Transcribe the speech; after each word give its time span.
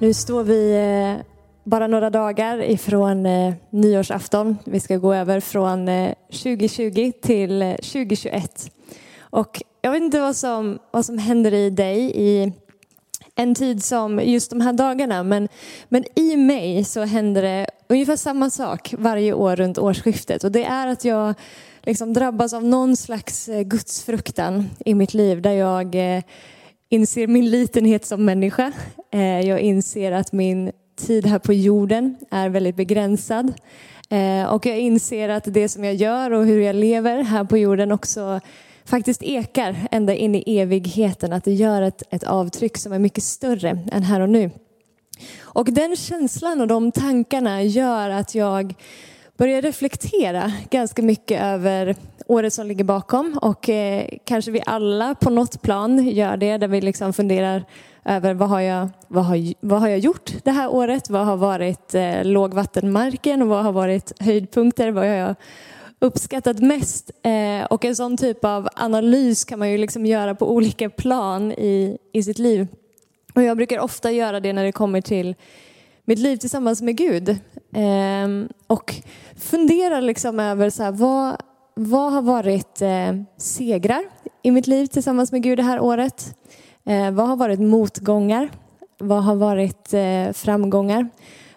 Nu 0.00 0.14
står 0.14 0.44
vi 0.44 0.72
eh, 0.76 1.24
bara 1.64 1.86
några 1.86 2.10
dagar 2.10 2.62
ifrån 2.62 3.26
eh, 3.26 3.54
nyårsafton. 3.70 4.58
Vi 4.64 4.80
ska 4.80 4.96
gå 4.96 5.14
över 5.14 5.40
från 5.40 5.88
eh, 5.88 6.14
2020 6.32 7.12
till 7.22 7.76
2021. 7.76 8.70
Och 9.20 9.62
jag 9.80 9.90
vet 9.90 10.02
inte 10.02 10.20
vad 10.20 10.36
som, 10.36 10.78
vad 10.90 11.06
som 11.06 11.18
händer 11.18 11.54
i 11.54 11.70
dig 11.70 12.12
i 12.14 12.52
en 13.34 13.54
tid 13.54 13.84
som 13.84 14.20
just 14.24 14.50
de 14.50 14.60
här 14.60 14.72
dagarna, 14.72 15.22
men, 15.22 15.48
men 15.88 16.04
i 16.14 16.36
mig 16.36 16.84
så 16.84 17.04
händer 17.04 17.42
det 17.42 17.66
ungefär 17.88 18.16
samma 18.16 18.50
sak 18.50 18.94
varje 18.98 19.32
år 19.32 19.56
runt 19.56 19.78
årsskiftet. 19.78 20.44
Och 20.44 20.52
det 20.52 20.64
är 20.64 20.86
att 20.86 21.04
jag 21.04 21.34
liksom 21.82 22.12
drabbas 22.12 22.52
av 22.52 22.64
någon 22.64 22.96
slags 22.96 23.48
gudsfruktan 23.64 24.70
i 24.84 24.94
mitt 24.94 25.14
liv 25.14 25.42
där 25.42 25.52
jag 25.52 25.96
inser 26.90 27.26
min 27.26 27.50
litenhet 27.50 28.06
som 28.06 28.24
människa. 28.24 28.72
Eh, 29.12 29.40
jag 29.40 29.60
inser 29.60 30.12
att 30.12 30.32
min 30.32 30.72
tid 30.96 31.26
här 31.26 31.38
på 31.38 31.52
jorden 31.52 32.16
är 32.30 32.48
väldigt 32.48 32.76
begränsad. 32.76 33.52
Eh, 34.10 34.52
och 34.54 34.66
jag 34.66 34.78
inser 34.78 35.28
att 35.28 35.44
det 35.46 35.68
som 35.68 35.84
jag 35.84 35.94
gör 35.94 36.30
och 36.30 36.46
hur 36.46 36.60
jag 36.60 36.76
lever 36.76 37.22
här 37.22 37.44
på 37.44 37.58
jorden 37.58 37.92
också 37.92 38.40
faktiskt 38.84 39.22
ekar 39.22 39.76
ända 39.90 40.14
in 40.14 40.34
i 40.34 40.58
evigheten. 40.58 41.32
Att 41.32 41.44
det 41.44 41.52
gör 41.52 41.82
ett, 41.82 42.02
ett 42.10 42.24
avtryck 42.24 42.76
som 42.76 42.92
är 42.92 42.98
mycket 42.98 43.24
större 43.24 43.78
än 43.92 44.02
här 44.02 44.20
och 44.20 44.30
nu. 44.30 44.50
Och 45.40 45.72
den 45.72 45.96
känslan 45.96 46.60
och 46.60 46.68
de 46.68 46.92
tankarna 46.92 47.62
gör 47.62 48.10
att 48.10 48.34
jag 48.34 48.74
börjar 49.40 49.62
reflektera 49.62 50.52
ganska 50.70 51.02
mycket 51.02 51.42
över 51.42 51.96
året 52.26 52.52
som 52.52 52.66
ligger 52.66 52.84
bakom 52.84 53.38
och 53.42 53.68
eh, 53.68 54.08
kanske 54.24 54.50
vi 54.50 54.62
alla 54.66 55.14
på 55.14 55.30
något 55.30 55.62
plan 55.62 56.08
gör 56.08 56.36
det 56.36 56.56
där 56.58 56.68
vi 56.68 56.80
liksom 56.80 57.12
funderar 57.12 57.64
över 58.04 58.34
vad 58.34 58.48
har 58.48 58.60
jag, 58.60 58.88
vad 59.08 59.24
har, 59.24 59.66
vad 59.66 59.80
har 59.80 59.88
jag 59.88 59.98
gjort 59.98 60.32
det 60.44 60.50
här 60.50 60.74
året? 60.74 61.10
Vad 61.10 61.26
har 61.26 61.36
varit 61.36 61.94
eh, 61.94 62.24
lågvattenmarken 62.24 63.42
och 63.42 63.48
vad 63.48 63.64
har 63.64 63.72
varit 63.72 64.12
höjdpunkter? 64.18 64.90
Vad 64.90 65.04
har 65.04 65.14
jag 65.14 65.34
uppskattat 65.98 66.58
mest? 66.58 67.10
Eh, 67.22 67.64
och 67.64 67.84
en 67.84 67.96
sån 67.96 68.16
typ 68.16 68.44
av 68.44 68.68
analys 68.74 69.44
kan 69.44 69.58
man 69.58 69.70
ju 69.70 69.78
liksom 69.78 70.06
göra 70.06 70.34
på 70.34 70.52
olika 70.52 70.90
plan 70.90 71.52
i, 71.52 71.98
i 72.12 72.22
sitt 72.22 72.38
liv. 72.38 72.66
Och 73.34 73.42
jag 73.42 73.56
brukar 73.56 73.78
ofta 73.78 74.10
göra 74.10 74.40
det 74.40 74.52
när 74.52 74.64
det 74.64 74.72
kommer 74.72 75.00
till 75.00 75.34
mitt 76.10 76.18
liv 76.18 76.36
tillsammans 76.36 76.82
med 76.82 76.96
Gud. 76.96 77.28
Eh, 77.72 78.28
och 78.66 78.94
funderar 79.36 80.00
liksom 80.00 80.40
över 80.40 80.70
så 80.70 80.82
här, 80.82 80.92
vad, 80.92 81.36
vad 81.74 82.12
har 82.12 82.22
varit 82.22 82.82
eh, 82.82 83.22
segrar 83.36 84.02
i 84.42 84.50
mitt 84.50 84.66
liv 84.66 84.86
tillsammans 84.86 85.32
med 85.32 85.42
Gud 85.42 85.58
det 85.58 85.62
här 85.62 85.80
året? 85.80 86.36
Eh, 86.84 87.10
vad 87.10 87.28
har 87.28 87.36
varit 87.36 87.60
motgångar? 87.60 88.50
Vad 88.98 89.24
har 89.24 89.34
varit 89.34 89.94
eh, 89.94 90.32
framgångar? 90.32 91.08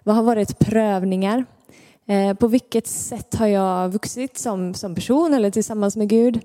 Vad 0.04 0.16
har 0.16 0.24
varit 0.24 0.60
prövningar? 0.60 1.46
Eh, 2.06 2.34
på 2.34 2.48
vilket 2.48 2.88
sätt 2.88 3.36
har 3.36 3.48
jag 3.48 3.90
vuxit 3.90 4.38
som, 4.38 4.74
som 4.74 4.96
person 4.96 5.34
eller 5.34 5.52
tillsammans 5.52 5.96
med 5.96 6.10
Gud? 6.10 6.40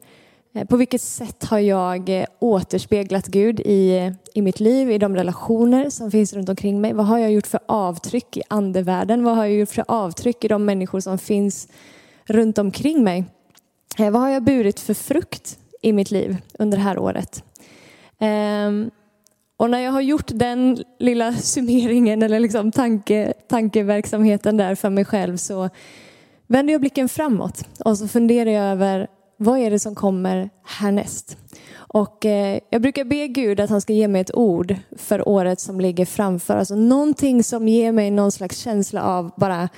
Eh, 0.54 0.64
på 0.64 0.76
vilket 0.76 1.00
sätt 1.00 1.44
har 1.44 1.58
jag 1.58 2.08
eh, 2.08 2.26
återspeglat 2.38 3.26
Gud 3.26 3.60
i, 3.60 4.12
i 4.34 4.42
mitt 4.42 4.60
liv, 4.60 4.90
i 4.90 4.98
de 4.98 5.16
relationer 5.16 5.90
som 5.90 6.10
finns 6.10 6.32
runt 6.32 6.48
omkring 6.48 6.80
mig? 6.80 6.92
Vad 6.92 7.06
har 7.06 7.18
jag 7.18 7.32
gjort 7.32 7.46
för 7.46 7.60
avtryck 7.66 8.36
i 8.36 8.42
andevärlden? 8.48 9.24
Vad 9.24 9.36
har 9.36 9.44
jag 9.44 9.54
gjort 9.54 9.68
för 9.68 9.84
avtryck 9.88 10.44
i 10.44 10.48
de 10.48 10.64
människor 10.64 11.00
som 11.00 11.18
finns 11.18 11.68
runt 12.24 12.58
omkring 12.58 13.04
mig? 13.04 13.24
Eh, 13.98 14.10
vad 14.10 14.22
har 14.22 14.28
jag 14.28 14.42
burit 14.42 14.80
för 14.80 14.94
frukt 14.94 15.58
i 15.82 15.92
mitt 15.92 16.10
liv 16.10 16.36
under 16.58 16.78
det 16.78 16.84
här 16.84 16.98
året? 16.98 17.44
Ehm, 18.18 18.90
och 19.56 19.70
när 19.70 19.78
jag 19.78 19.92
har 19.92 20.00
gjort 20.00 20.30
den 20.34 20.84
lilla 20.98 21.32
summeringen 21.32 22.22
eller 22.22 22.40
liksom 22.40 22.72
tanke, 22.72 23.32
tankeverksamheten 23.48 24.56
där 24.56 24.74
för 24.74 24.90
mig 24.90 25.04
själv 25.04 25.36
så 25.36 25.68
vänder 26.46 26.72
jag 26.72 26.80
blicken 26.80 27.08
framåt 27.08 27.64
och 27.84 27.98
så 27.98 28.08
funderar 28.08 28.50
jag 28.50 28.64
över 28.64 29.08
vad 29.40 29.58
är 29.58 29.70
det 29.70 29.78
som 29.78 29.94
kommer 29.94 30.50
härnäst? 30.64 31.36
Och 31.76 32.26
eh, 32.26 32.58
jag 32.70 32.82
brukar 32.82 33.04
be 33.04 33.28
Gud 33.28 33.60
att 33.60 33.70
han 33.70 33.80
ska 33.80 33.92
ge 33.92 34.08
mig 34.08 34.20
ett 34.20 34.34
ord 34.34 34.76
för 34.96 35.28
året 35.28 35.60
som 35.60 35.80
ligger 35.80 36.04
framför. 36.04 36.56
Alltså 36.56 36.74
någonting 36.74 37.44
som 37.44 37.68
ger 37.68 37.92
mig 37.92 38.10
någon 38.10 38.32
slags 38.32 38.58
känsla 38.58 39.02
av 39.02 39.32
bara 39.36 39.68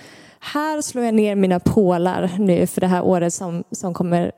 här 0.41 0.81
slår 0.83 1.05
jag 1.05 1.15
ner 1.15 1.35
mina 1.35 1.61
pålar 1.61 2.31
nu 2.39 2.67
för 2.67 2.81
det 2.81 2.87
här 2.87 3.03
året 3.03 3.35
som, 3.35 3.65
som 3.71 3.95
kommer 3.95 4.33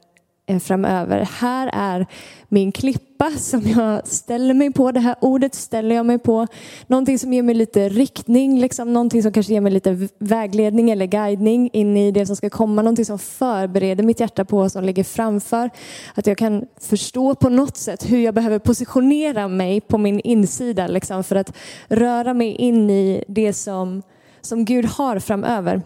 Eh, 0.47 0.59
framöver. 0.59 1.21
Här 1.21 1.71
är 1.73 2.07
min 2.49 2.73
klippa 2.73 3.31
som 3.31 3.63
jag 3.67 4.07
ställer 4.07 4.55
mig 4.55 4.73
på. 4.73 4.93
Det 4.93 5.01
här 5.01 5.17
ordet 5.21 5.55
ställer 5.55 5.95
jag 5.95 6.07
mig 6.07 6.19
på. 6.19 6.47
Någonting 6.87 7.19
som 7.19 7.33
ger 7.33 7.43
mig 7.43 7.55
lite 7.55 7.89
riktning, 7.89 8.61
liksom. 8.61 8.93
någonting 8.93 9.23
som 9.23 9.33
kanske 9.33 9.53
ger 9.53 9.61
mig 9.61 9.73
lite 9.73 10.09
vägledning 10.19 10.91
eller 10.91 11.07
guidning 11.07 11.71
in 11.73 11.97
i 11.97 12.11
det 12.11 12.27
som 12.27 12.37
ska 12.37 12.51
komma. 12.51 12.83
Någonting 12.83 13.05
som 13.05 13.19
förbereder 13.19 14.05
mitt 14.05 14.21
hjärta 14.21 14.45
på 14.45 14.57
vad 14.57 14.73
som 14.73 14.85
ligger 14.85 15.05
framför. 15.05 15.71
Att 16.15 16.27
jag 16.27 16.39
kan 16.39 16.67
förstå 16.81 17.35
på 17.35 17.49
något 17.49 17.77
sätt 17.77 18.11
hur 18.11 18.19
jag 18.19 18.35
behöver 18.35 18.59
positionera 18.59 19.49
mig 19.49 19.81
på 19.81 19.99
min 19.99 20.21
insida 20.21 20.87
liksom, 20.87 21.25
för 21.25 21.37
att 21.37 21.57
röra 21.89 22.35
mig 22.35 22.49
in 22.49 22.91
i 22.91 23.25
det 23.29 23.53
som 23.53 24.03
som 24.41 24.65
Gud 24.65 24.85
har 24.85 25.19
framöver. 25.19 25.83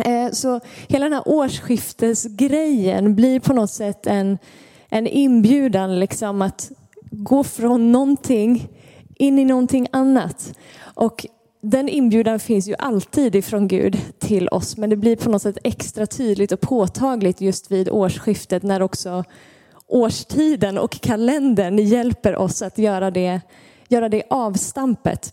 Eh, 0.00 0.30
så 0.32 0.60
hela 0.88 1.04
den 1.04 1.12
här 1.12 1.22
årsskiftesgrejen 1.26 3.14
blir 3.14 3.40
på 3.40 3.52
något 3.52 3.70
sätt 3.70 4.06
en, 4.06 4.38
en 4.88 5.06
inbjudan 5.06 6.00
liksom 6.00 6.42
att 6.42 6.70
gå 7.10 7.44
från 7.44 7.92
någonting 7.92 8.68
in 9.16 9.38
i 9.38 9.44
någonting 9.44 9.86
annat. 9.92 10.52
Och 10.80 11.26
den 11.62 11.88
inbjudan 11.88 12.40
finns 12.40 12.68
ju 12.68 12.74
alltid 12.78 13.34
ifrån 13.34 13.68
Gud 13.68 13.98
till 14.18 14.48
oss 14.48 14.76
men 14.76 14.90
det 14.90 14.96
blir 14.96 15.16
på 15.16 15.30
något 15.30 15.42
sätt 15.42 15.58
extra 15.64 16.06
tydligt 16.06 16.52
och 16.52 16.60
påtagligt 16.60 17.40
just 17.40 17.70
vid 17.70 17.88
årsskiftet 17.88 18.62
när 18.62 18.82
också 18.82 19.24
årstiden 19.86 20.78
och 20.78 21.00
kalendern 21.00 21.78
hjälper 21.78 22.36
oss 22.36 22.62
att 22.62 22.78
göra 22.78 23.10
det, 23.10 23.40
göra 23.88 24.08
det 24.08 24.22
avstampet. 24.30 25.32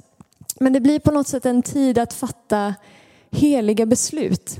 Men 0.59 0.73
det 0.73 0.79
blir 0.79 0.99
på 0.99 1.11
något 1.11 1.27
sätt 1.27 1.45
en 1.45 1.61
tid 1.61 1.97
att 1.97 2.13
fatta 2.13 2.75
heliga 3.37 3.85
beslut. 3.85 4.59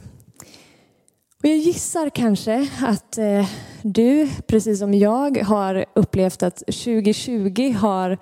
Och 1.44 1.46
jag 1.50 1.58
gissar 1.58 2.10
kanske 2.10 2.70
att 2.82 3.18
eh, 3.18 3.46
du, 3.82 4.30
precis 4.48 4.80
som 4.80 4.94
jag, 4.94 5.38
har 5.38 5.86
upplevt 5.96 6.44
att 6.44 6.58
2020 6.58 7.74
har 7.80 8.18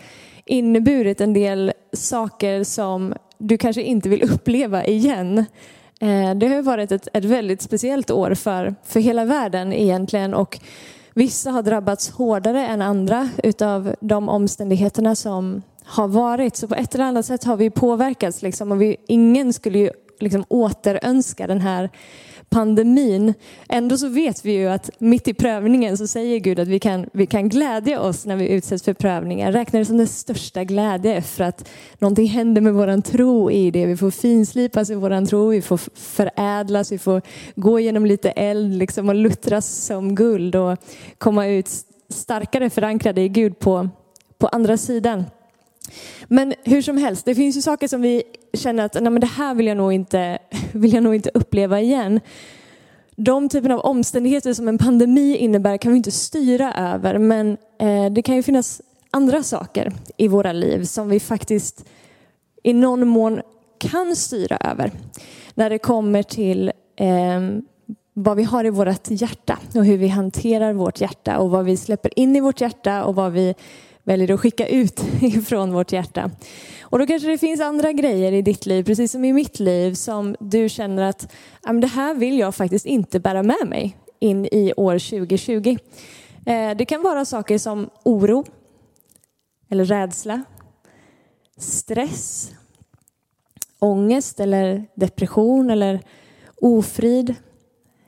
inneburit 0.45 1.21
en 1.21 1.33
del 1.33 1.73
saker 1.93 2.63
som 2.63 3.13
du 3.37 3.57
kanske 3.57 3.81
inte 3.81 4.09
vill 4.09 4.23
uppleva 4.23 4.85
igen. 4.85 5.37
Eh, 6.01 6.35
det 6.35 6.47
har 6.47 6.61
varit 6.61 6.91
ett, 6.91 7.07
ett 7.13 7.25
väldigt 7.25 7.61
speciellt 7.61 8.11
år 8.11 8.33
för, 8.33 8.75
för 8.83 8.99
hela 8.99 9.25
världen 9.25 9.73
egentligen 9.73 10.33
och 10.33 10.59
vissa 11.13 11.51
har 11.51 11.63
drabbats 11.63 12.09
hårdare 12.09 12.67
än 12.67 12.81
andra 12.81 13.29
utav 13.43 13.95
de 14.01 14.29
omständigheterna 14.29 15.15
som, 15.15 15.61
har 15.85 16.07
varit. 16.07 16.55
Så 16.55 16.67
på 16.67 16.75
ett 16.75 16.95
eller 16.95 17.05
annat 17.05 17.25
sätt 17.25 17.43
har 17.43 17.57
vi 17.57 17.69
påverkats. 17.69 18.41
Liksom, 18.41 18.71
och 18.71 18.81
vi, 18.81 18.95
ingen 19.07 19.53
skulle 19.53 19.79
ju 19.79 19.89
liksom 20.19 20.45
återönska 20.47 21.47
den 21.47 21.61
här 21.61 21.89
pandemin. 22.49 23.33
Ändå 23.69 23.97
så 23.97 24.07
vet 24.07 24.45
vi 24.45 24.51
ju 24.51 24.67
att 24.67 24.89
mitt 24.97 25.27
i 25.27 25.33
prövningen 25.33 25.97
så 25.97 26.07
säger 26.07 26.39
Gud 26.39 26.59
att 26.59 26.67
vi 26.67 26.79
kan, 26.79 27.09
vi 27.13 27.25
kan 27.25 27.49
glädja 27.49 28.01
oss 28.01 28.25
när 28.25 28.35
vi 28.35 28.47
utsätts 28.47 28.83
för 28.83 28.93
prövningar. 28.93 29.51
Räkna 29.51 29.79
det 29.79 29.85
som 29.85 29.97
den 29.97 30.07
största 30.07 30.63
glädje 30.63 31.21
för 31.21 31.43
att 31.43 31.69
någonting 31.99 32.27
händer 32.27 32.61
med 32.61 32.73
våran 32.73 33.01
tro 33.01 33.51
i 33.51 33.71
det. 33.71 33.85
Vi 33.85 33.97
får 33.97 34.11
finslipas 34.11 34.89
i 34.89 34.95
våran 34.95 35.25
tro, 35.25 35.49
vi 35.49 35.61
får 35.61 35.79
förädlas, 35.95 36.91
vi 36.91 36.97
får 36.97 37.21
gå 37.55 37.79
igenom 37.79 38.05
lite 38.05 38.31
eld 38.31 38.73
liksom 38.73 39.09
och 39.09 39.15
luttras 39.15 39.67
som 39.67 40.15
guld 40.15 40.55
och 40.55 40.77
komma 41.17 41.47
ut 41.47 41.69
starkare 42.09 42.69
förankrade 42.69 43.21
i 43.21 43.29
Gud 43.29 43.59
på, 43.59 43.89
på 44.37 44.47
andra 44.47 44.77
sidan. 44.77 45.23
Men 46.27 46.53
hur 46.63 46.81
som 46.81 46.97
helst, 46.97 47.25
det 47.25 47.35
finns 47.35 47.57
ju 47.57 47.61
saker 47.61 47.87
som 47.87 48.01
vi 48.01 48.23
känner 48.53 48.85
att 48.85 48.93
nej, 48.93 49.11
men 49.11 49.19
det 49.19 49.27
här 49.27 49.55
vill 49.55 49.67
jag, 49.67 49.77
nog 49.77 49.93
inte, 49.93 50.37
vill 50.71 50.93
jag 50.93 51.03
nog 51.03 51.15
inte 51.15 51.31
uppleva 51.33 51.81
igen. 51.81 52.19
De 53.15 53.49
typen 53.49 53.71
av 53.71 53.79
omständigheter 53.79 54.53
som 54.53 54.67
en 54.67 54.77
pandemi 54.77 55.37
innebär 55.37 55.77
kan 55.77 55.91
vi 55.91 55.97
inte 55.97 56.11
styra 56.11 56.73
över 56.73 57.17
men 57.17 57.57
eh, 57.79 58.05
det 58.11 58.21
kan 58.21 58.35
ju 58.35 58.43
finnas 58.43 58.81
andra 59.11 59.43
saker 59.43 59.93
i 60.17 60.27
våra 60.27 60.51
liv 60.51 60.83
som 60.83 61.09
vi 61.09 61.19
faktiskt 61.19 61.85
i 62.63 62.73
någon 62.73 63.07
mån 63.07 63.41
kan 63.77 64.15
styra 64.15 64.57
över. 64.57 64.91
När 65.53 65.69
det 65.69 65.77
kommer 65.77 66.23
till 66.23 66.71
eh, 66.95 67.41
vad 68.13 68.37
vi 68.37 68.43
har 68.43 68.65
i 68.65 68.69
vårt 68.69 69.11
hjärta 69.11 69.59
och 69.75 69.85
hur 69.85 69.97
vi 69.97 70.07
hanterar 70.07 70.73
vårt 70.73 71.01
hjärta 71.01 71.37
och 71.37 71.49
vad 71.49 71.65
vi 71.65 71.77
släpper 71.77 72.19
in 72.19 72.35
i 72.35 72.39
vårt 72.39 72.61
hjärta 72.61 73.03
och 73.03 73.15
vad 73.15 73.31
vi 73.31 73.55
väljer 74.05 74.31
att 74.31 74.39
skicka 74.39 74.67
ut 74.67 75.03
ifrån 75.21 75.73
vårt 75.73 75.91
hjärta. 75.91 76.31
Och 76.81 76.99
då 76.99 77.07
kanske 77.07 77.29
det 77.29 77.37
finns 77.37 77.61
andra 77.61 77.91
grejer 77.91 78.31
i 78.31 78.41
ditt 78.41 78.65
liv, 78.65 78.83
precis 78.83 79.11
som 79.11 79.25
i 79.25 79.33
mitt 79.33 79.59
liv, 79.59 79.93
som 79.93 80.35
du 80.39 80.69
känner 80.69 81.03
att 81.03 81.31
det 81.81 81.87
här 81.87 82.13
vill 82.13 82.39
jag 82.39 82.55
faktiskt 82.55 82.85
inte 82.85 83.19
bära 83.19 83.43
med 83.43 83.67
mig 83.67 83.97
in 84.19 84.45
i 84.45 84.73
år 84.77 84.99
2020. 84.99 85.77
Eh, 86.45 86.77
det 86.77 86.85
kan 86.85 87.01
vara 87.01 87.25
saker 87.25 87.57
som 87.57 87.89
oro 88.03 88.45
eller 89.69 89.85
rädsla, 89.85 90.43
stress, 91.57 92.51
ångest 93.79 94.39
eller 94.39 94.85
depression 94.95 95.69
eller 95.69 95.99
ofrid, 96.55 97.35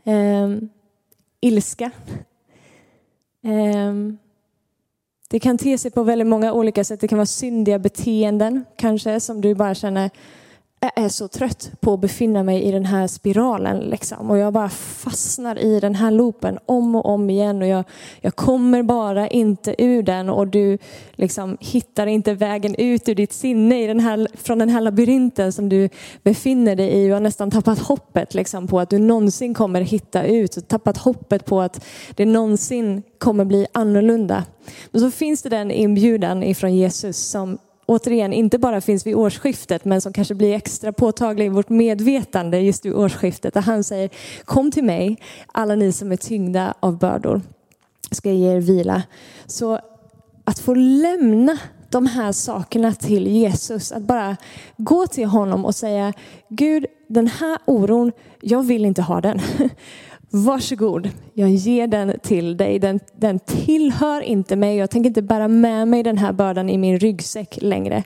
eh, 0.03 0.49
ilska. 1.41 1.91
Eh, 3.43 3.93
det 5.27 5.39
kan 5.39 5.57
te 5.57 5.77
sig 5.77 5.91
på 5.91 6.03
väldigt 6.03 6.27
många 6.27 6.53
olika 6.53 6.83
sätt. 6.83 6.99
Det 6.99 7.07
kan 7.07 7.17
vara 7.17 7.25
syndiga 7.25 7.79
beteenden 7.79 8.65
kanske 8.77 9.19
som 9.19 9.41
du 9.41 9.55
bara 9.55 9.75
känner 9.75 10.09
jag 10.95 11.03
är 11.05 11.09
så 11.09 11.27
trött 11.27 11.71
på 11.79 11.93
att 11.93 11.99
befinna 11.99 12.43
mig 12.43 12.63
i 12.63 12.71
den 12.71 12.85
här 12.85 13.07
spiralen. 13.07 13.79
Liksom. 13.79 14.31
Och 14.31 14.37
jag 14.37 14.53
bara 14.53 14.69
fastnar 14.69 15.59
i 15.59 15.79
den 15.79 15.95
här 15.95 16.11
loopen 16.11 16.59
om 16.65 16.95
och 16.95 17.05
om 17.05 17.29
igen. 17.29 17.61
Och 17.61 17.67
jag, 17.67 17.83
jag 18.21 18.35
kommer 18.35 18.83
bara 18.83 19.27
inte 19.27 19.75
ur 19.77 20.03
den. 20.03 20.29
Och 20.29 20.47
du 20.47 20.77
liksom 21.11 21.57
hittar 21.59 22.07
inte 22.07 22.33
vägen 22.33 22.75
ut 22.75 23.09
ur 23.09 23.15
ditt 23.15 23.33
sinne 23.33 23.83
i 23.83 23.87
den 23.87 23.99
här, 23.99 24.27
från 24.33 24.59
den 24.59 24.69
här 24.69 24.81
labyrinten 24.81 25.53
som 25.53 25.69
du 25.69 25.89
befinner 26.23 26.75
dig 26.75 26.89
i. 26.89 27.07
Du 27.07 27.13
har 27.13 27.19
nästan 27.19 27.51
tappat 27.51 27.79
hoppet 27.79 28.33
liksom, 28.33 28.67
på 28.67 28.79
att 28.79 28.89
du 28.89 28.99
någonsin 28.99 29.53
kommer 29.53 29.81
hitta 29.81 30.23
ut. 30.23 30.57
Och 30.57 30.67
tappat 30.67 30.97
hoppet 30.97 31.45
på 31.45 31.61
att 31.61 31.85
det 32.15 32.25
någonsin 32.25 33.03
kommer 33.17 33.45
bli 33.45 33.67
annorlunda. 33.71 34.43
Men 34.91 35.01
så 35.01 35.11
finns 35.11 35.41
det 35.41 35.49
den 35.49 35.71
inbjudan 35.71 36.43
ifrån 36.43 36.75
Jesus 36.75 37.17
som 37.17 37.57
återigen 37.87 38.33
inte 38.33 38.57
bara 38.57 38.81
finns 38.81 39.07
vid 39.07 39.15
årsskiftet 39.15 39.85
men 39.85 40.01
som 40.01 40.13
kanske 40.13 40.35
blir 40.35 40.53
extra 40.53 40.93
påtaglig 40.93 41.45
i 41.45 41.49
vårt 41.49 41.69
medvetande 41.69 42.59
just 42.59 42.85
vid 42.85 42.93
årsskiftet. 42.93 43.53
Där 43.53 43.61
han 43.61 43.83
säger 43.83 44.09
kom 44.45 44.71
till 44.71 44.83
mig 44.83 45.17
alla 45.51 45.75
ni 45.75 45.91
som 45.91 46.11
är 46.11 46.17
tyngda 46.17 46.73
av 46.79 46.97
bördor 46.97 47.41
ska 48.11 48.29
jag 48.29 48.37
ge 48.37 48.51
er 48.51 48.61
vila. 48.61 49.03
Så 49.45 49.79
att 50.43 50.59
få 50.59 50.73
lämna 50.73 51.57
de 51.89 52.05
här 52.05 52.31
sakerna 52.31 52.93
till 52.93 53.27
Jesus, 53.27 53.91
att 53.91 54.03
bara 54.03 54.37
gå 54.77 55.07
till 55.07 55.25
honom 55.25 55.65
och 55.65 55.75
säga 55.75 56.13
Gud, 56.49 56.85
den 57.07 57.27
här 57.27 57.57
oron, 57.65 58.11
jag 58.41 58.63
vill 58.63 58.85
inte 58.85 59.01
ha 59.01 59.21
den. 59.21 59.39
Varsågod, 60.29 61.09
jag 61.33 61.49
ger 61.49 61.87
den 61.87 62.19
till 62.23 62.57
dig. 62.57 62.79
Den, 62.79 62.99
den 63.15 63.39
tillhör 63.39 64.21
inte 64.21 64.55
mig. 64.55 64.77
Jag 64.77 64.89
tänker 64.89 65.07
inte 65.07 65.21
bära 65.21 65.47
med 65.47 65.87
mig 65.87 66.03
den 66.03 66.17
här 66.17 66.33
bördan 66.33 66.69
i 66.69 66.77
min 66.77 66.99
ryggsäck 66.99 67.57
längre. 67.61 68.03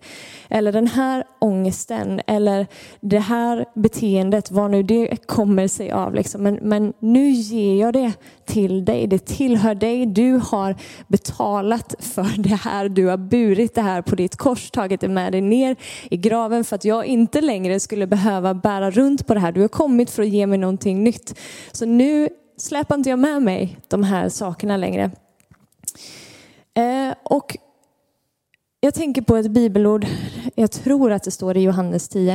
Eller 0.50 0.72
den 0.72 0.88
här 0.88 1.24
ångesten 1.40 2.22
eller 2.28 2.68
det 3.00 3.20
här 3.20 3.66
beteendet, 3.76 4.52
vad 4.52 4.72
nu 4.72 4.84
det 4.84 5.28
kommer 5.28 5.68
sig 5.68 5.92
av. 5.92 6.14
Liksom. 6.14 6.44
Men, 6.44 6.60
men 6.62 6.94
nu 7.00 7.30
ger 7.30 7.82
jag 7.82 7.94
det 7.94 8.12
till 8.46 8.86
dig. 8.86 9.08
Det 9.08 9.26
tillhör 9.26 9.76
dig. 9.76 10.06
Du 10.06 10.42
har 10.44 10.76
betalat 11.08 11.96
för 12.00 12.42
det 12.42 12.56
här. 12.56 12.90
Du 12.90 13.08
har 13.08 13.18
burit 13.18 13.76
det 13.76 13.82
här 13.82 14.02
på 14.02 14.16
ditt 14.16 14.36
kors, 14.36 14.72
tagit 14.72 15.02
det 15.02 15.08
med 15.08 15.32
dig 15.32 15.42
ner 15.42 15.76
i 16.10 16.18
graven 16.18 16.64
för 16.64 16.76
att 16.76 16.86
jag 16.86 17.06
inte 17.06 17.42
längre 17.42 17.80
skulle 17.80 18.08
behöva 18.08 18.54
bära 18.54 18.92
runt 18.92 19.28
på 19.28 19.34
det 19.34 19.40
här. 19.40 19.52
Du 19.52 19.62
har 19.62 19.68
kommit 19.68 20.10
för 20.10 20.24
att 20.24 20.30
ge 20.30 20.48
mig 20.48 20.58
någonting 20.58 21.04
nytt. 21.04 21.40
Så 21.72 21.86
nu 22.12 22.30
släpar 22.58 22.96
inte 22.96 23.10
jag 23.10 23.19
med 23.19 23.42
mig 23.42 23.78
de 23.88 24.04
här 24.04 24.30
sakerna 24.30 24.78
längre. 24.78 25.12
Eh, 26.74 27.13
och 27.24 27.58
jag 28.80 28.94
tänker 28.94 29.22
på 29.22 29.36
ett 29.36 29.52
bibelord, 29.52 30.06
jag 30.56 30.72
tror 30.72 31.12
att 31.12 31.24
det 31.24 31.31
står 31.31 31.58
i 31.58 31.62
Johannes 31.62 32.10
10, 32.10 32.34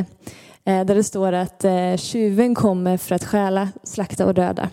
eh, 0.65 0.85
där 0.85 0.95
det 0.95 1.05
står 1.05 1.33
att 1.33 1.65
eh, 1.65 1.97
tjuven 1.97 2.55
kommer 2.55 2.97
för 2.97 3.15
att 3.15 3.25
stjäla, 3.25 3.69
slakta 3.83 4.27
och 4.27 4.35
döda. 4.35 4.71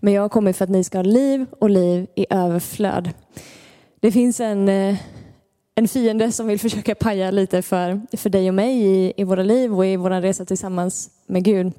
Men 0.00 0.12
jag 0.12 0.30
kommer 0.30 0.52
för 0.52 0.64
att 0.64 0.70
ni 0.70 0.84
ska 0.84 0.98
ha 0.98 1.02
liv 1.02 1.46
och 1.60 1.70
liv 1.70 2.06
i 2.14 2.26
överflöd. 2.30 3.10
Det 4.00 4.12
finns 4.12 4.40
en, 4.40 4.68
eh, 4.68 4.96
en 5.74 5.88
fiende 5.88 6.32
som 6.32 6.46
vill 6.46 6.60
försöka 6.60 6.94
paja 6.94 7.30
lite 7.30 7.62
för, 7.62 8.16
för 8.16 8.30
dig 8.30 8.48
och 8.48 8.54
mig 8.54 8.82
i, 8.82 9.12
i 9.16 9.24
våra 9.24 9.42
liv 9.42 9.74
och 9.74 9.86
i 9.86 9.96
vår 9.96 10.10
resa 10.10 10.44
tillsammans 10.44 11.10
med 11.26 11.44
Gud. 11.44 11.72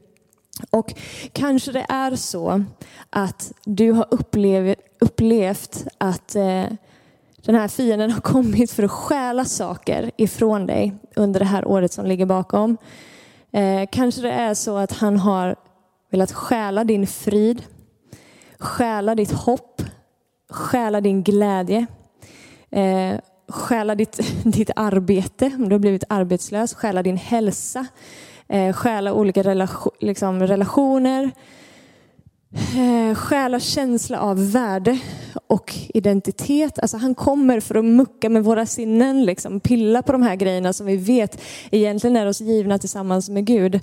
Och 0.69 0.93
kanske 1.31 1.71
det 1.71 1.85
är 1.89 2.15
så 2.15 2.63
att 3.09 3.51
du 3.65 3.91
har 3.91 4.07
upplevt, 4.11 4.77
upplevt 4.99 5.87
att 5.97 6.35
eh, 6.35 6.65
den 7.45 7.55
här 7.55 7.67
fienden 7.67 8.11
har 8.11 8.21
kommit 8.21 8.71
för 8.71 8.83
att 8.83 8.91
stjäla 8.91 9.45
saker 9.45 10.11
ifrån 10.17 10.65
dig 10.65 10.93
under 11.15 11.39
det 11.39 11.45
här 11.45 11.67
året 11.67 11.93
som 11.93 12.05
ligger 12.05 12.25
bakom. 12.25 12.77
Eh, 13.51 13.89
kanske 13.91 14.21
det 14.21 14.31
är 14.31 14.53
så 14.53 14.77
att 14.77 14.91
han 14.91 15.17
har 15.17 15.55
velat 16.11 16.31
stjäla 16.31 16.83
din 16.83 17.07
frid, 17.07 17.63
stjäla 18.59 19.15
ditt 19.15 19.31
hopp, 19.31 19.81
stjäla 20.49 21.01
din 21.01 21.23
glädje, 21.23 21.85
eh, 22.71 23.19
stjäla 23.47 23.95
ditt, 23.95 24.19
ditt 24.43 24.69
arbete 24.75 25.45
om 25.45 25.69
du 25.69 25.75
har 25.75 25.79
blivit 25.79 26.03
arbetslös, 26.09 26.73
stjäla 26.73 27.03
din 27.03 27.17
hälsa, 27.17 27.85
eh, 28.53 28.73
stjäla 28.73 29.13
olika 29.13 29.43
relation, 29.43 29.93
liksom, 29.99 30.39
relationer, 30.47 31.31
eh, 32.53 33.15
stjäla 33.15 33.59
känsla 33.59 34.19
av 34.19 34.51
värde 34.51 34.99
och 35.47 35.73
identitet. 35.93 36.79
Alltså 36.79 36.97
han 36.97 37.15
kommer 37.15 37.59
för 37.59 37.75
att 37.75 37.85
mucka 37.85 38.29
med 38.29 38.43
våra 38.43 38.65
sinnen, 38.65 39.25
liksom, 39.25 39.59
pilla 39.59 40.01
på 40.01 40.11
de 40.11 40.21
här 40.21 40.35
grejerna 40.35 40.73
som 40.73 40.85
vi 40.85 40.97
vet 40.97 41.41
egentligen 41.71 42.17
är 42.17 42.25
oss 42.25 42.41
givna 42.41 42.79
tillsammans 42.79 43.29
med 43.29 43.45
Gud. 43.45 43.79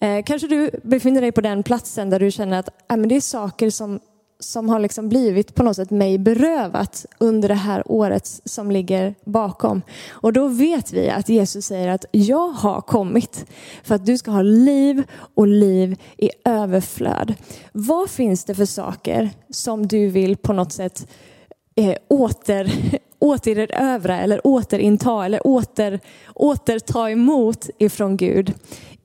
Eh, 0.00 0.22
kanske 0.24 0.48
du 0.48 0.70
befinner 0.82 1.20
dig 1.20 1.32
på 1.32 1.40
den 1.40 1.62
platsen 1.62 2.10
där 2.10 2.20
du 2.20 2.30
känner 2.30 2.58
att 2.58 2.68
äh, 2.68 2.96
men 2.96 3.08
det 3.08 3.16
är 3.16 3.20
saker 3.20 3.70
som 3.70 4.00
som 4.44 4.68
har 4.68 4.80
liksom 4.80 5.08
blivit 5.08 5.54
på 5.54 5.62
något 5.62 5.76
sätt 5.76 5.90
mig 5.90 6.18
berövat 6.18 7.06
under 7.18 7.48
det 7.48 7.54
här 7.54 7.82
året 7.86 8.40
som 8.44 8.70
ligger 8.70 9.14
bakom. 9.24 9.82
Och 10.10 10.32
då 10.32 10.48
vet 10.48 10.92
vi 10.92 11.10
att 11.10 11.28
Jesus 11.28 11.66
säger 11.66 11.88
att 11.88 12.04
jag 12.10 12.48
har 12.48 12.80
kommit 12.80 13.46
för 13.84 13.94
att 13.94 14.06
du 14.06 14.18
ska 14.18 14.30
ha 14.30 14.42
liv 14.42 15.04
och 15.34 15.46
liv 15.46 15.96
i 16.16 16.30
överflöd. 16.44 17.34
Vad 17.72 18.10
finns 18.10 18.44
det 18.44 18.54
för 18.54 18.64
saker 18.64 19.30
som 19.50 19.86
du 19.86 20.08
vill 20.08 20.36
på 20.36 20.52
något 20.52 20.72
sätt 20.72 21.08
eh, 21.74 21.96
åter, 22.08 22.72
återerövra 23.18 24.20
eller 24.20 24.46
återinta 24.46 25.24
eller 25.24 25.46
åter, 25.46 26.00
återta 26.34 27.10
emot 27.10 27.70
ifrån 27.78 28.16
Gud 28.16 28.54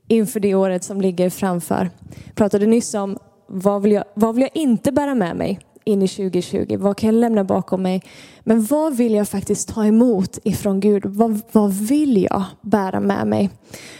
inför 0.07 0.39
det 0.39 0.55
året 0.55 0.83
som 0.83 1.01
ligger 1.01 1.29
framför. 1.29 1.89
Jag 2.25 2.35
pratade 2.35 2.65
nyss 2.65 2.93
om 2.93 3.17
vad 3.47 3.81
vill, 3.81 3.91
jag, 3.91 4.03
vad 4.13 4.35
vill 4.35 4.41
jag 4.41 4.63
inte 4.63 4.91
bära 4.91 5.15
med 5.15 5.35
mig 5.35 5.59
in 5.83 6.01
i 6.01 6.07
2020? 6.07 6.77
Vad 6.77 6.97
kan 6.97 7.07
jag 7.07 7.19
lämna 7.19 7.43
bakom 7.43 7.81
mig? 7.81 8.03
Men 8.43 8.65
vad 8.65 8.97
vill 8.97 9.13
jag 9.13 9.29
faktiskt 9.29 9.69
ta 9.69 9.85
emot 9.85 10.39
ifrån 10.43 10.79
Gud? 10.79 11.05
Vad, 11.05 11.41
vad 11.51 11.73
vill 11.73 12.23
jag 12.31 12.43
bära 12.61 12.99
med 12.99 13.27
mig? 13.27 13.49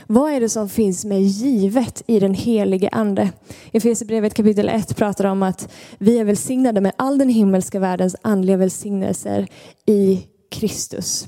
Vad 0.08 0.32
är 0.32 0.40
det 0.40 0.50
som 0.50 0.70
finns 0.70 1.06
mig 1.06 1.22
givet 1.22 2.04
i 2.08 2.20
den 2.20 2.34
helige 2.34 2.90
ande? 2.92 3.30
I 3.72 3.78
Efesierbrevet 3.78 4.34
kapitel 4.34 4.70
1 4.70 4.98
pratar 4.98 5.26
om 5.26 5.44
att 5.44 5.74
vi 5.98 6.20
är 6.20 6.24
välsignade 6.24 6.82
med 6.82 6.92
all 6.96 7.18
den 7.18 7.30
himmelska 7.30 7.80
världens 7.80 8.16
andliga 8.22 8.58
välsignelser 8.58 9.48
i 9.86 10.28
Kristus. 10.52 11.28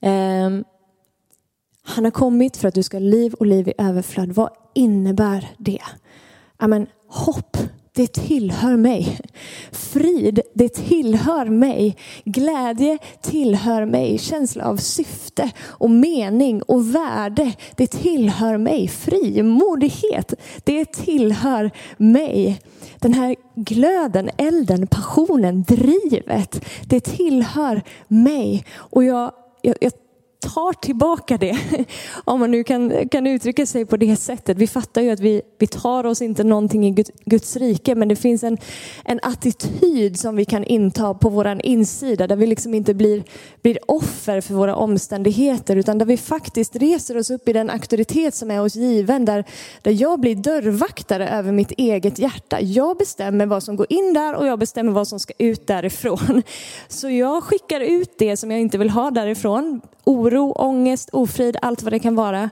Um, 0.00 0.64
han 1.86 2.04
har 2.04 2.10
kommit 2.10 2.56
för 2.56 2.68
att 2.68 2.74
du 2.74 2.82
ska 2.82 2.96
ha 2.96 3.02
liv 3.02 3.34
och 3.34 3.46
liv 3.46 3.68
i 3.68 3.72
överflöd. 3.78 4.32
Vad 4.32 4.50
innebär 4.74 5.54
det? 5.58 5.82
Amen, 6.56 6.86
hopp, 7.14 7.56
det 7.92 8.12
tillhör 8.12 8.76
mig. 8.76 9.18
Frid, 9.72 10.40
det 10.54 10.68
tillhör 10.68 11.46
mig. 11.46 11.96
Glädje 12.24 12.98
tillhör 13.22 13.84
mig. 13.84 14.18
Känsla 14.18 14.64
av 14.64 14.76
syfte 14.76 15.50
och 15.60 15.90
mening 15.90 16.62
och 16.62 16.94
värde, 16.94 17.52
det 17.76 17.86
tillhör 17.86 18.58
mig. 18.58 18.88
Frimodighet, 18.88 20.34
det 20.64 20.84
tillhör 20.84 21.70
mig. 21.96 22.60
Den 22.98 23.14
här 23.14 23.36
glöden, 23.54 24.30
elden, 24.36 24.86
passionen, 24.86 25.62
drivet, 25.62 26.64
det 26.86 27.00
tillhör 27.00 27.82
mig. 28.08 28.64
Och 28.74 29.04
jag, 29.04 29.32
jag, 29.62 29.76
jag 29.80 29.92
tar 30.44 30.72
tillbaka 30.72 31.38
det. 31.38 31.58
Om 32.24 32.40
man 32.40 32.50
nu 32.50 32.64
kan, 32.64 33.08
kan 33.08 33.26
uttrycka 33.26 33.66
sig 33.66 33.86
på 33.86 33.96
det 33.96 34.16
sättet. 34.16 34.58
Vi 34.58 34.66
fattar 34.66 35.02
ju 35.02 35.10
att 35.10 35.20
vi, 35.20 35.42
vi 35.58 35.66
tar 35.66 36.06
oss 36.06 36.22
inte 36.22 36.44
någonting 36.44 36.86
i 36.86 37.04
Guds, 37.24 37.56
rike 37.56 37.94
men 37.94 38.08
det 38.08 38.16
finns 38.16 38.44
en, 38.44 38.58
en 39.04 39.20
attityd 39.22 40.18
som 40.18 40.36
vi 40.36 40.44
kan 40.44 40.64
inta 40.64 41.14
på 41.14 41.28
våran 41.28 41.60
insida 41.60 42.26
där 42.26 42.36
vi 42.36 42.46
liksom 42.46 42.74
inte 42.74 42.94
blir, 42.94 43.24
blir 43.62 43.78
offer 43.90 44.40
för 44.40 44.54
våra 44.54 44.76
omständigheter 44.76 45.76
utan 45.76 45.98
där 45.98 46.06
vi 46.06 46.16
faktiskt 46.16 46.76
reser 46.76 47.16
oss 47.16 47.30
upp 47.30 47.48
i 47.48 47.52
den 47.52 47.70
auktoritet 47.70 48.34
som 48.34 48.50
är 48.50 48.62
oss 48.62 48.74
given. 48.76 49.24
Där, 49.24 49.44
där 49.82 49.92
jag 49.92 50.20
blir 50.20 50.34
dörrvaktare 50.34 51.28
över 51.28 51.52
mitt 51.52 51.70
eget 51.70 52.18
hjärta. 52.18 52.60
Jag 52.60 52.96
bestämmer 52.96 53.46
vad 53.46 53.62
som 53.62 53.76
går 53.76 53.86
in 53.88 54.14
där 54.14 54.34
och 54.34 54.46
jag 54.46 54.58
bestämmer 54.58 54.92
vad 54.92 55.08
som 55.08 55.20
ska 55.20 55.32
ut 55.38 55.66
därifrån. 55.66 56.42
Så 56.88 57.10
jag 57.10 57.42
skickar 57.42 57.80
ut 57.80 58.18
det 58.18 58.36
som 58.36 58.50
jag 58.50 58.60
inte 58.60 58.78
vill 58.78 58.90
ha 58.90 59.10
därifrån 59.10 59.80
oro, 60.04 60.33
ångest, 60.42 61.10
ofrid, 61.12 61.56
allt 61.62 61.82
vad 61.82 61.92
det 61.92 61.98
kan 61.98 62.14
vara. 62.14 62.50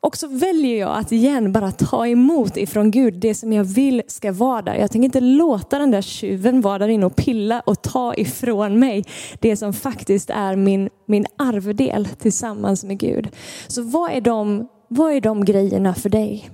Och 0.00 0.16
så 0.16 0.28
väljer 0.28 0.80
jag 0.80 0.98
att 0.98 1.12
igen 1.12 1.52
bara 1.52 1.72
ta 1.72 2.06
emot 2.06 2.56
ifrån 2.56 2.90
Gud 2.90 3.14
det 3.14 3.34
som 3.34 3.52
jag 3.52 3.64
vill 3.64 4.02
ska 4.06 4.32
vara 4.32 4.62
där. 4.62 4.74
Jag 4.74 4.90
tänker 4.90 5.04
inte 5.04 5.20
låta 5.20 5.78
den 5.78 5.90
där 5.90 6.02
tjuven 6.02 6.60
vara 6.60 6.78
där 6.78 6.88
inne 6.88 7.06
och 7.06 7.16
pilla 7.16 7.60
och 7.60 7.82
ta 7.82 8.14
ifrån 8.14 8.78
mig 8.78 9.04
det 9.40 9.56
som 9.56 9.72
faktiskt 9.72 10.30
är 10.30 10.56
min, 10.56 10.90
min 11.06 11.26
arvedel 11.36 12.08
tillsammans 12.18 12.84
med 12.84 12.98
Gud. 12.98 13.28
Så 13.66 13.82
vad 13.82 14.10
är 14.10 14.20
de 14.20 14.68
vad 14.88 15.12
är 15.12 15.20
de 15.20 15.44
grejerna 15.44 15.94
för 15.94 16.08
dig? 16.08 16.50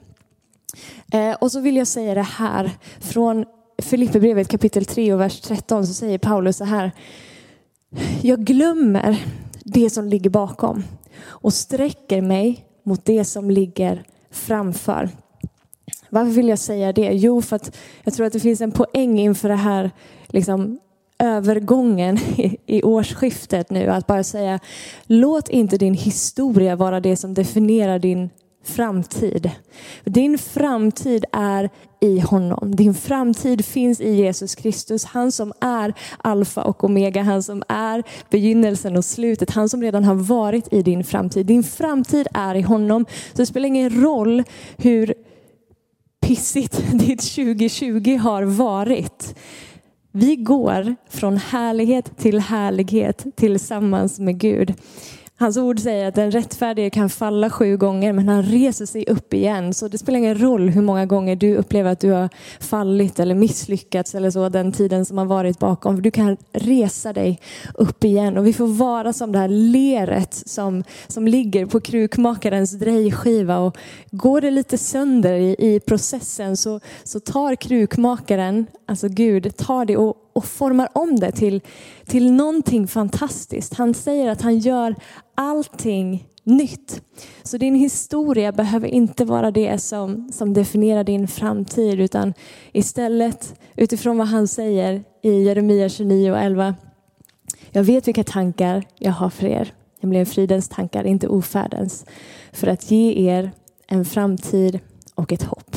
Eh, 1.13 1.33
och 1.33 1.53
så 1.53 1.61
vill 1.61 1.77
jag 1.77 1.87
säga 1.87 2.15
det 2.15 2.23
här 2.23 2.71
från 3.01 3.45
Filipperbrevet 3.83 4.49
kapitel 4.49 4.85
3 4.85 5.13
och 5.13 5.21
vers 5.21 5.41
13 5.41 5.87
så 5.87 5.95
säger 5.95 6.19
Paulus 6.19 6.57
så 6.57 6.65
här. 6.65 6.93
Jag 8.23 8.45
glömmer 8.45 9.23
det 9.65 9.91
som 9.91 10.09
ligger 10.09 10.31
bakom 10.31 10.85
och 11.25 11.53
sträcker 11.53 12.23
mig 12.23 12.67
mot 12.83 13.05
det 13.05 13.25
som 13.25 13.51
ligger 13.51 14.03
framför. 14.31 15.09
Varför 16.09 16.31
vill 16.31 16.49
jag 16.49 16.59
säga 16.59 16.93
det? 16.93 17.13
Jo, 17.13 17.43
för 17.43 17.57
att 17.57 17.77
jag 18.05 18.15
tror 18.15 18.27
att 18.27 18.33
det 18.33 18.41
finns 18.41 18.61
en 18.61 18.73
poäng 18.73 19.19
inför 19.19 19.49
det 19.49 19.55
här 19.55 19.91
liksom, 20.29 20.79
övergången 21.19 22.19
i 22.67 22.83
årsskiftet 22.83 23.71
nu. 23.71 23.87
Att 23.87 24.07
bara 24.07 24.25
säga, 24.25 24.61
låt 25.07 25.49
inte 25.49 25.77
din 25.77 25.95
historia 25.95 26.77
vara 26.77 27.01
det 27.01 27.17
som 27.17 27.35
definierar 27.35 27.99
din 27.99 28.31
framtid. 28.65 29.51
Din 30.05 30.39
framtid 30.39 31.25
är 31.33 31.71
i 32.01 32.21
honom. 32.21 32.77
Din 32.77 32.95
framtid 32.95 33.65
finns 33.65 34.01
i 34.01 34.15
Jesus 34.15 34.55
Kristus. 34.55 35.05
Han 35.05 35.33
som 35.33 35.53
är 35.61 35.95
alfa 36.19 36.63
och 36.63 36.85
omega, 36.85 37.23
han 37.23 37.43
som 37.43 37.63
är 37.69 38.03
begynnelsen 38.31 38.97
och 38.97 39.05
slutet. 39.05 39.51
Han 39.51 39.69
som 39.69 39.83
redan 39.83 40.05
har 40.05 40.15
varit 40.15 40.73
i 40.73 40.83
din 40.83 41.05
framtid. 41.05 41.47
Din 41.47 41.63
framtid 41.63 42.27
är 42.35 42.55
i 42.55 42.63
honom. 42.63 43.07
Så 43.33 43.37
det 43.37 43.47
spelar 43.47 43.67
ingen 43.67 44.03
roll 44.03 44.43
hur 44.77 45.15
pissigt 46.21 46.83
ditt 46.93 47.35
2020 47.35 48.17
har 48.17 48.43
varit. 48.43 49.35
Vi 50.13 50.37
går 50.37 50.97
från 51.11 51.37
härlighet 51.37 52.19
till 52.19 52.41
härlighet 52.41 53.27
tillsammans 53.37 54.19
med 54.19 54.39
Gud. 54.39 54.75
Hans 55.37 55.57
ord 55.57 55.81
säger 55.81 56.09
att 56.09 56.15
den 56.15 56.31
rättfärdige 56.31 56.91
kan 56.91 57.11
falla 57.11 57.51
sju 57.51 57.77
gånger 57.77 58.13
men 58.13 58.29
han 58.29 58.43
reser 58.43 58.87
sig 58.87 59.05
upp 59.07 59.35
igen. 59.35 59.75
Så 59.75 59.89
det 59.89 59.99
spelar 59.99 60.19
ingen 60.19 60.41
roll 60.41 60.69
hur 60.69 60.83
många 60.83 61.07
gånger 61.07 61.37
du 61.37 61.57
upplever 61.57 61.91
att 61.91 62.01
du 62.01 62.11
har 62.11 62.29
fallit 62.61 63.21
eller 63.21 63.35
misslyckats 63.35 64.15
eller 64.15 64.31
så 64.31 64.49
den 64.49 64.73
tiden 64.73 65.05
som 65.05 65.19
har 65.19 65.25
varit 65.25 65.59
bakom. 65.59 66.03
Du 66.03 66.11
kan 66.11 66.37
resa 66.53 67.13
dig 67.13 67.41
upp 67.75 68.05
igen 68.05 68.39
och 68.39 68.47
vi 68.47 68.53
får 68.53 68.67
vara 68.67 69.13
som 69.13 69.33
det 69.33 69.39
här 69.39 69.49
leret 69.49 70.35
som, 70.35 70.85
som 71.09 71.29
ligger 71.29 71.67
på 71.67 71.81
krukmakarens 71.81 72.73
drejskiva 72.73 73.59
och 73.59 73.77
går 74.11 74.41
det 74.41 74.51
lite 74.51 74.79
sönder 74.79 75.35
i, 75.35 75.57
i 75.59 75.81
processen 75.81 76.57
så, 76.57 76.81
så 77.05 77.21
tar 77.21 77.55
krukmakaren, 77.55 78.67
alltså 78.87 79.09
Gud, 79.09 79.57
tar 79.57 79.85
det 79.85 79.97
och 79.97 80.22
och 80.33 80.45
formar 80.45 80.89
om 80.93 81.17
det 81.21 81.33
till, 81.33 81.61
till 82.07 82.33
någonting 82.33 82.89
fantastiskt. 82.89 83.75
Han 83.75 83.95
säger 83.95 84.31
att 84.31 84.43
han 84.43 84.59
gör 84.59 84.95
allting 85.35 86.29
nytt. 86.45 87.03
Så 87.43 87.57
din 87.57 87.75
historia 87.75 88.53
behöver 88.53 88.89
inte 88.89 89.25
vara 89.25 89.51
det 89.51 89.79
som, 89.79 90.33
som 90.33 90.53
definierar 90.55 91.05
din 91.05 91.29
framtid 91.29 92.01
utan 92.01 92.35
istället 92.73 93.61
utifrån 93.77 94.19
vad 94.19 94.29
han 94.29 94.49
säger 94.49 95.05
i 95.23 95.43
Jeremia 95.43 95.89
29 95.89 96.31
och 96.31 96.39
11. 96.39 96.75
Jag 97.71 97.85
vet 97.85 98.09
vilka 98.09 98.25
tankar 98.25 98.85
jag 98.99 99.13
har 99.13 99.31
för 99.31 99.47
er, 99.47 99.75
nämligen 100.01 100.27
fridens 100.27 100.69
tankar, 100.69 101.05
inte 101.05 101.29
ofärdens, 101.29 102.05
för 102.53 102.67
att 102.67 102.91
ge 102.91 103.31
er 103.31 103.51
en 103.87 104.05
framtid 104.05 104.81
och 105.15 105.33
ett 105.33 105.43
hopp. 105.43 105.77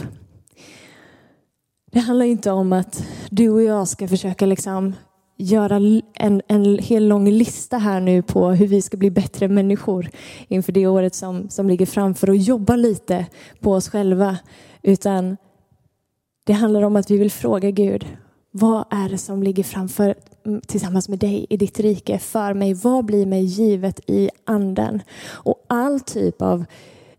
Det 1.95 2.01
handlar 2.01 2.25
inte 2.25 2.51
om 2.51 2.73
att 2.73 3.03
du 3.29 3.49
och 3.49 3.63
jag 3.63 3.87
ska 3.87 4.07
försöka 4.07 4.45
liksom 4.45 4.95
göra 5.37 5.75
en, 6.13 6.41
en 6.47 6.79
hel 6.79 7.07
lång 7.07 7.29
lista 7.29 7.77
här 7.77 7.99
nu 7.99 8.21
på 8.21 8.49
hur 8.49 8.67
vi 8.67 8.81
ska 8.81 8.97
bli 8.97 9.11
bättre 9.11 9.47
människor 9.47 10.09
inför 10.47 10.71
det 10.71 10.87
året 10.87 11.15
som, 11.15 11.49
som 11.49 11.67
ligger 11.67 11.85
framför 11.85 12.29
och 12.29 12.35
jobba 12.35 12.75
lite 12.75 13.25
på 13.59 13.73
oss 13.73 13.89
själva. 13.89 14.37
Utan 14.81 15.37
det 16.43 16.53
handlar 16.53 16.81
om 16.81 16.95
att 16.95 17.11
vi 17.11 17.17
vill 17.17 17.31
fråga 17.31 17.71
Gud, 17.71 18.05
vad 18.51 18.85
är 18.89 19.09
det 19.09 19.17
som 19.17 19.43
ligger 19.43 19.63
framför 19.63 20.15
mm, 20.45 20.61
tillsammans 20.61 21.09
med 21.09 21.19
dig 21.19 21.45
i 21.49 21.57
ditt 21.57 21.79
rike 21.79 22.19
för 22.19 22.53
mig? 22.53 22.73
Vad 22.73 23.05
blir 23.05 23.25
mig 23.25 23.43
givet 23.43 24.09
i 24.09 24.29
anden? 24.45 25.01
Och 25.31 25.65
all 25.67 25.99
typ 25.99 26.41
av 26.41 26.65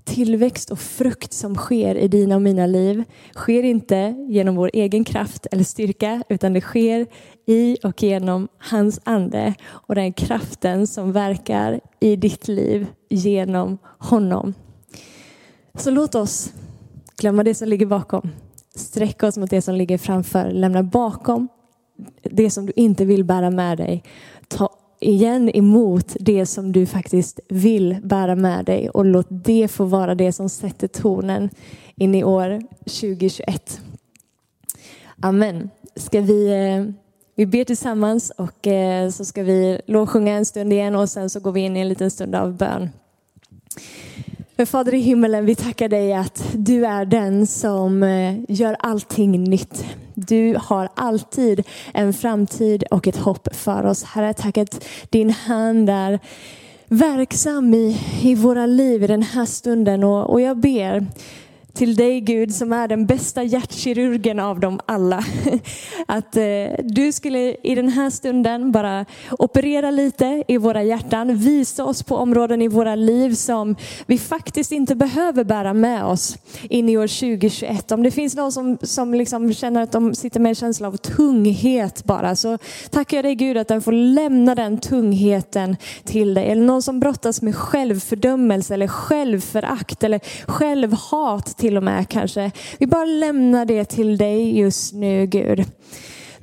tillväxt 0.07 0.71
och 0.71 0.79
frukt 0.79 1.33
som 1.33 1.55
sker 1.55 1.95
i 1.95 2.09
dina 2.09 2.35
och 2.35 2.43
mina 2.43 2.67
liv 2.67 3.05
sker 3.35 3.63
inte 3.63 4.27
genom 4.29 4.57
vår 4.57 4.71
egen 4.73 5.05
kraft 5.05 5.47
eller 5.53 5.65
styrka 5.65 6.23
utan 6.29 6.53
det 6.53 6.61
sker 6.61 7.07
i 7.47 7.77
och 7.83 8.03
genom 8.03 8.49
hans 8.59 9.01
ande 9.05 9.55
och 9.67 9.95
den 9.95 10.13
kraften 10.13 10.87
som 10.87 11.13
verkar 11.13 11.81
i 12.01 12.17
ditt 12.17 12.49
liv 12.49 12.87
genom 13.09 13.79
honom. 13.99 14.55
Så 15.75 15.91
låt 15.91 16.15
oss 16.15 16.53
glömma 17.17 17.45
det 17.45 17.55
som 17.55 17.69
ligger 17.69 17.87
bakom, 17.87 18.31
sträcka 18.75 19.27
oss 19.27 19.37
mot 19.37 19.51
det 19.51 19.63
som 19.63 19.75
ligger 19.75 19.99
framför, 19.99 20.51
lämna 20.51 20.83
bakom 20.83 21.49
det 22.23 22.51
som 22.51 22.67
du 22.67 22.73
inte 22.77 23.05
vill 23.05 23.25
bära 23.25 23.51
med 23.51 23.79
dig. 23.79 24.03
Ta 24.49 24.71
igen 25.01 25.51
emot 25.57 26.17
det 26.21 26.47
som 26.47 26.73
du 26.73 26.87
faktiskt 26.87 27.41
vill 27.49 27.97
bära 28.03 28.35
med 28.35 28.65
dig 28.65 28.91
och 28.91 29.05
låt 29.05 29.27
det 29.31 29.69
få 29.69 29.85
vara 29.85 30.15
det 30.15 30.33
som 30.33 30.49
sätter 30.49 30.89
tonen 30.89 31.51
in 31.97 32.15
i 32.15 32.25
år 32.25 32.61
2021. 32.79 33.81
Amen. 35.21 35.71
Ska 35.97 36.21
vi, 36.21 36.47
eh, 36.49 36.95
vi 37.35 37.47
ber 37.47 37.65
tillsammans 37.65 38.31
och 38.31 38.67
eh, 38.67 39.11
så 39.11 39.25
ska 39.25 39.43
vi 39.43 39.81
lovsjunga 39.87 40.35
en 40.35 40.45
stund 40.45 40.73
igen 40.73 40.95
och 40.95 41.11
sen 41.11 41.31
så 41.31 41.41
går 41.41 41.53
vi 41.53 41.61
in 41.61 41.77
i 41.77 41.81
en 41.81 41.89
liten 41.89 42.11
stund 42.11 42.35
av 42.35 42.57
bön. 42.57 42.91
Men 44.57 44.67
Fader 44.67 44.95
i 44.95 44.99
himmelen, 44.99 45.47
vi 45.47 45.55
tackar 45.55 45.89
dig 45.89 46.13
att 46.13 46.45
du 46.55 46.87
är 46.87 47.05
den 47.05 47.47
som 47.47 48.03
eh, 48.03 48.35
gör 48.49 48.77
allting 48.81 49.45
nytt. 49.45 49.85
Du 50.19 50.57
har 50.61 50.89
alltid 50.95 51.67
en 51.95 52.13
framtid 52.13 52.85
och 52.91 53.07
ett 53.07 53.17
hopp 53.17 53.57
för 53.57 53.87
oss. 53.87 54.05
Herre, 54.05 54.35
tack 54.35 54.59
att 54.59 54.85
din 55.11 55.31
hand 55.31 55.91
är 55.91 56.21
verksam 56.89 57.75
i, 57.75 58.01
i 58.23 58.35
våra 58.35 58.67
liv 58.67 59.03
i 59.03 59.07
den 59.07 59.23
här 59.23 59.45
stunden. 59.45 60.05
Och, 60.05 60.31
och 60.31 60.41
jag 60.41 60.57
ber 60.57 61.07
till 61.77 61.97
dig 61.97 62.21
Gud 62.21 62.55
som 62.55 62.73
är 62.73 62.89
den 62.89 63.07
bästa 63.07 63.43
hjärtkirurgen 63.43 64.41
av 64.41 64.61
dem 64.61 64.81
alla. 64.87 65.25
Att 66.07 66.37
eh, 66.37 66.45
du 66.83 67.13
skulle 67.13 67.57
i 67.63 67.75
den 67.75 67.89
här 67.89 68.11
stunden 68.11 68.73
bara 68.73 69.07
operera 69.31 69.91
lite 69.91 70.45
i 70.49 70.57
våra 70.57 70.83
hjärtan, 70.83 71.37
visa 71.37 71.85
oss 71.85 72.03
på 72.03 72.17
områden 72.17 72.63
i 72.63 72.69
våra 72.69 72.95
liv 72.95 73.35
som 73.35 73.77
vi 74.07 74.19
faktiskt 74.19 74.73
inte 74.73 74.95
behöver 74.95 75.45
bära 75.45 75.75
med 75.75 76.05
oss 76.05 76.39
in 76.63 76.89
i 76.89 76.97
år 76.97 77.07
2021. 77.07 77.93
Om 77.93 78.03
det 78.03 78.11
finns 78.11 78.37
någon 78.37 78.53
som, 78.53 78.79
som 78.83 79.15
liksom 79.15 79.53
känner 79.53 79.83
att 79.83 79.93
de 79.93 80.15
sitter 80.15 80.41
med 80.41 80.51
en 80.51 80.55
känsla 80.55 80.89
av 80.89 80.97
tunghet 80.97 82.05
bara 82.05 82.37
så 82.37 82.59
tackar 82.91 83.17
jag 83.17 83.25
dig 83.25 83.35
Gud 83.35 83.57
att 83.57 83.69
den 83.69 83.83
får 83.83 83.93
lämna 83.93 84.55
den 84.55 84.79
tungheten 84.79 85.77
till 86.05 86.35
dig. 86.35 86.51
Eller 86.51 86.63
någon 86.63 86.83
som 86.83 87.01
brottas 87.01 87.43
med 87.43 87.57
självfördömelse 87.57 88.75
eller 88.75 88.89
självförakt 88.89 90.05
eller 90.05 90.21
självhat 90.47 91.57
till 91.67 91.77
och 91.77 91.83
med 91.83 92.09
kanske. 92.09 92.51
Vi 92.79 92.87
bara 92.87 93.05
lämnar 93.05 93.65
det 93.65 93.85
till 93.85 94.17
dig 94.17 94.59
just 94.59 94.93
nu 94.95 95.27
Gud. 95.27 95.65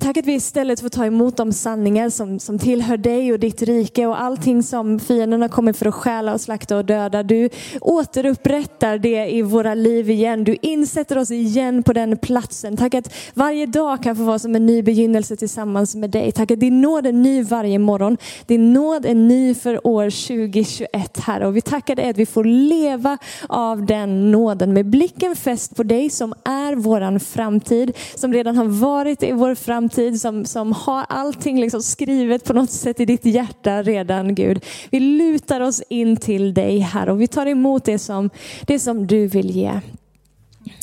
Tack 0.04 0.18
att 0.18 0.26
vi 0.26 0.34
istället 0.34 0.80
får 0.80 0.90
ta 0.90 1.06
emot 1.06 1.38
de 1.38 1.54
sanningar 1.54 2.10
som, 2.10 2.40
som 2.40 2.60
tillhör 2.60 2.98
dig 2.98 3.34
och 3.34 3.40
ditt 3.40 3.62
rike 3.62 4.06
och 4.06 4.22
allting 4.22 4.64
som 4.64 5.00
fienden 5.00 5.42
har 5.42 5.50
kommit 5.50 5.78
för 5.78 5.86
att 5.86 5.96
stjäla 5.96 6.34
och 6.34 6.42
slakta 6.42 6.78
och 6.78 6.86
döda. 6.86 7.24
Du 7.24 7.50
återupprättar 7.82 8.98
det 8.98 9.30
i 9.30 9.42
våra 9.42 9.74
liv 9.74 10.10
igen. 10.10 10.44
Du 10.44 10.58
insätter 10.62 11.18
oss 11.18 11.32
igen 11.32 11.84
på 11.84 11.94
den 11.94 12.18
platsen. 12.18 12.78
Tack 12.78 12.94
att 12.94 13.14
varje 13.34 13.66
dag 13.66 14.04
kan 14.04 14.16
få 14.16 14.24
vara 14.24 14.40
som 14.40 14.56
en 14.56 14.66
ny 14.66 14.82
begynnelse 14.82 15.36
tillsammans 15.36 15.96
med 15.96 16.10
dig. 16.10 16.32
Tack 16.32 16.52
att 16.52 16.60
din 16.60 16.82
nåd 16.82 17.08
är 17.08 17.12
ny 17.12 17.44
varje 17.44 17.80
morgon. 17.80 18.18
Din 18.46 18.74
nåd 18.74 19.06
är 19.06 19.16
ny 19.16 19.56
för 19.56 19.88
år 19.88 20.10
2021 20.10 21.20
Herre. 21.20 21.48
Och 21.48 21.56
vi 21.56 21.62
tackar 21.62 21.96
dig 21.96 22.10
att 22.10 22.18
vi 22.18 22.26
får 22.26 22.44
leva 22.44 23.18
av 23.48 23.86
den 23.86 24.32
nåden 24.32 24.74
med 24.74 24.86
blicken 24.86 25.36
fäst 25.36 25.76
på 25.76 25.84
dig 25.84 26.10
som 26.10 26.34
är 26.46 26.76
våran 26.76 27.20
framtid, 27.20 27.98
som 28.16 28.34
redan 28.34 28.58
har 28.58 28.66
varit 28.66 29.24
i 29.24 29.32
vår 29.32 29.56
framtid 29.56 29.93
framtid 29.94 30.22
som, 30.22 30.46
som 30.46 30.72
har 30.72 31.06
allting 31.10 31.60
liksom 31.60 31.82
skrivet 31.82 32.44
på 32.44 32.54
något 32.54 32.72
sätt 32.72 33.00
i 33.00 33.06
ditt 33.06 33.26
hjärta 33.26 33.84
redan 33.84 34.36
Gud. 34.36 34.64
Vi 34.92 35.00
lutar 35.00 35.62
oss 35.62 35.82
in 35.90 36.18
till 36.18 36.54
dig 36.54 36.80
här 36.80 37.10
och 37.10 37.22
vi 37.22 37.28
tar 37.28 37.46
emot 37.46 37.86
det 37.86 38.00
som, 38.00 38.30
det 38.68 38.80
som 38.80 39.08
du 39.08 39.28
vill 39.28 39.52
ge. 39.52 39.80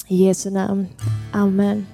I 0.08 0.24
Jesu 0.24 0.50
namn. 0.50 0.86
Amen. 1.32 1.86